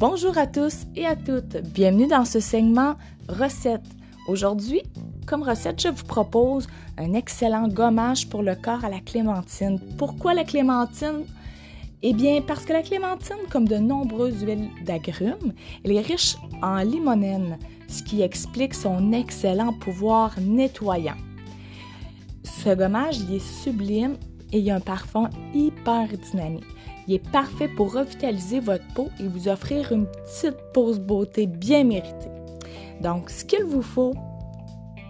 Bonjour 0.00 0.38
à 0.38 0.46
tous 0.46 0.86
et 0.96 1.04
à 1.04 1.14
toutes. 1.14 1.58
Bienvenue 1.74 2.06
dans 2.06 2.24
ce 2.24 2.40
segment 2.40 2.94
recettes. 3.28 3.84
Aujourd'hui, 4.28 4.80
comme 5.26 5.42
recette, 5.42 5.82
je 5.82 5.88
vous 5.88 6.06
propose 6.06 6.66
un 6.96 7.12
excellent 7.12 7.68
gommage 7.68 8.26
pour 8.30 8.42
le 8.42 8.54
corps 8.54 8.82
à 8.82 8.88
la 8.88 9.00
clémentine. 9.00 9.78
Pourquoi 9.98 10.32
la 10.32 10.44
clémentine? 10.44 11.26
Eh 12.00 12.14
bien, 12.14 12.40
parce 12.40 12.64
que 12.64 12.72
la 12.72 12.80
clémentine, 12.80 13.36
comme 13.50 13.68
de 13.68 13.76
nombreuses 13.76 14.40
huiles 14.40 14.70
d'agrumes, 14.86 15.52
elle 15.84 15.92
est 15.92 16.00
riche 16.00 16.34
en 16.62 16.78
limonène, 16.78 17.58
ce 17.86 18.02
qui 18.02 18.22
explique 18.22 18.72
son 18.72 19.12
excellent 19.12 19.74
pouvoir 19.74 20.32
nettoyant. 20.40 21.18
Ce 22.42 22.74
gommage, 22.74 23.18
est 23.30 23.38
sublime 23.38 24.16
et 24.50 24.60
il 24.60 24.70
a 24.70 24.76
un 24.76 24.80
parfum 24.80 25.28
hyper 25.52 26.08
dynamique. 26.08 26.64
Il 27.06 27.14
est 27.14 27.30
parfait 27.30 27.68
pour 27.68 27.92
revitaliser 27.92 28.60
votre 28.60 28.86
peau 28.94 29.08
et 29.18 29.26
vous 29.26 29.48
offrir 29.48 29.92
une 29.92 30.06
petite 30.06 30.56
pause 30.72 31.00
beauté 31.00 31.46
bien 31.46 31.84
méritée. 31.84 32.30
Donc, 33.00 33.30
ce 33.30 33.44
qu'il 33.44 33.64
vous 33.64 33.82
faut 33.82 34.14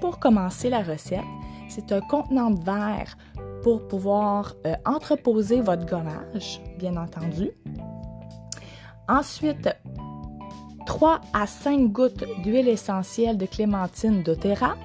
pour 0.00 0.18
commencer 0.18 0.70
la 0.70 0.82
recette, 0.82 1.20
c'est 1.68 1.92
un 1.92 2.00
contenant 2.00 2.50
de 2.50 2.64
verre 2.64 3.16
pour 3.62 3.86
pouvoir 3.88 4.54
euh, 4.66 4.74
entreposer 4.84 5.60
votre 5.60 5.86
gommage, 5.86 6.60
bien 6.78 6.96
entendu. 6.96 7.50
Ensuite, 9.08 9.68
3 10.86 11.20
à 11.32 11.46
5 11.46 11.92
gouttes 11.92 12.24
d'huile 12.42 12.68
essentielle 12.68 13.38
de 13.38 13.46
clémentine 13.46 14.22
doTERRA, 14.22 14.76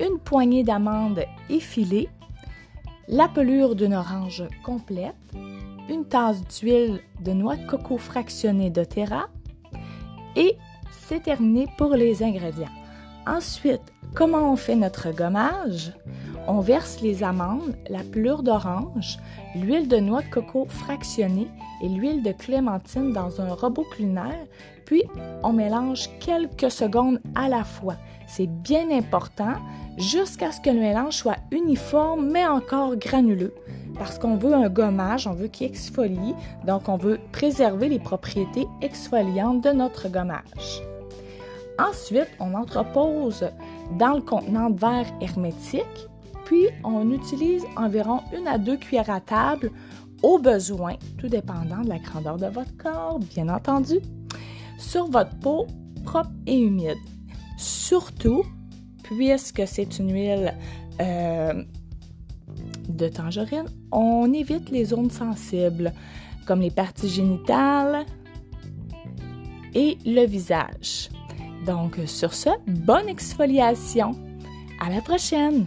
une 0.00 0.18
poignée 0.18 0.62
d'amandes 0.62 1.24
effilées, 1.50 2.08
la 3.08 3.28
pelure 3.28 3.74
d'une 3.74 3.94
orange 3.94 4.44
complète, 4.64 5.14
une 5.88 6.04
tasse 6.04 6.42
d'huile 6.42 7.00
de 7.24 7.32
noix 7.32 7.56
de 7.56 7.66
coco 7.66 7.96
fractionnée 7.96 8.70
de 8.70 8.84
Terra 8.84 9.28
et 10.36 10.56
c'est 10.90 11.22
terminé 11.22 11.66
pour 11.78 11.94
les 11.94 12.22
ingrédients. 12.22 12.68
Ensuite, 13.26 13.92
comment 14.14 14.52
on 14.52 14.56
fait 14.56 14.76
notre 14.76 15.10
gommage? 15.12 15.92
On 16.46 16.60
verse 16.60 17.00
les 17.02 17.22
amandes, 17.22 17.76
la 17.90 18.02
pelure 18.02 18.42
d'orange, 18.42 19.18
l'huile 19.54 19.88
de 19.88 19.98
noix 19.98 20.22
de 20.22 20.30
coco 20.30 20.66
fractionnée 20.68 21.48
et 21.82 21.88
l'huile 21.88 22.22
de 22.22 22.32
clémentine 22.32 23.12
dans 23.12 23.40
un 23.40 23.52
robot 23.52 23.84
culinaire, 23.94 24.46
puis 24.86 25.02
on 25.42 25.52
mélange 25.52 26.08
quelques 26.20 26.70
secondes 26.70 27.20
à 27.34 27.48
la 27.48 27.64
fois. 27.64 27.96
C'est 28.26 28.46
bien 28.46 28.90
important 28.90 29.54
jusqu'à 29.98 30.52
ce 30.52 30.60
que 30.60 30.70
le 30.70 30.80
mélange 30.80 31.14
soit 31.14 31.38
uniforme 31.50 32.30
mais 32.30 32.46
encore 32.46 32.96
granuleux 32.96 33.54
parce 33.98 34.18
qu'on 34.18 34.36
veut 34.36 34.54
un 34.54 34.68
gommage, 34.68 35.26
on 35.26 35.32
veut 35.32 35.48
qu'il 35.48 35.66
exfolie, 35.66 36.34
donc 36.66 36.88
on 36.88 36.96
veut 36.96 37.18
préserver 37.32 37.88
les 37.88 37.98
propriétés 37.98 38.66
exfoliantes 38.80 39.62
de 39.62 39.70
notre 39.70 40.08
gommage. 40.08 40.82
Ensuite, 41.78 42.28
on 42.40 42.54
entrepose 42.54 43.46
dans 43.98 44.14
le 44.14 44.22
contenant 44.22 44.70
de 44.70 44.80
verre 44.80 45.06
hermétique, 45.20 46.08
puis 46.44 46.66
on 46.84 47.10
utilise 47.10 47.64
environ 47.76 48.20
une 48.36 48.48
à 48.48 48.58
deux 48.58 48.76
cuillères 48.76 49.10
à 49.10 49.20
table 49.20 49.70
au 50.22 50.38
besoin, 50.38 50.94
tout 51.18 51.28
dépendant 51.28 51.82
de 51.82 51.88
la 51.88 51.98
grandeur 51.98 52.36
de 52.36 52.46
votre 52.46 52.76
corps, 52.76 53.18
bien 53.20 53.48
entendu, 53.48 54.00
sur 54.78 55.08
votre 55.10 55.36
peau 55.38 55.66
propre 56.04 56.30
et 56.46 56.58
humide. 56.58 56.96
Surtout, 57.56 58.44
puisque 59.02 59.62
c'est 59.66 59.98
une 59.98 60.12
huile 60.12 60.54
euh, 61.00 61.62
de 62.88 63.08
tangerine, 63.08 63.66
on 63.92 64.32
évite 64.32 64.70
les 64.70 64.86
zones 64.86 65.10
sensibles 65.10 65.92
comme 66.46 66.60
les 66.60 66.70
parties 66.70 67.08
génitales 67.08 68.06
et 69.74 69.98
le 70.06 70.24
visage. 70.26 71.10
Donc 71.66 71.98
sur 72.06 72.32
ce, 72.32 72.50
bonne 72.66 73.08
exfoliation. 73.08 74.12
À 74.80 74.90
la 74.90 75.00
prochaine! 75.00 75.66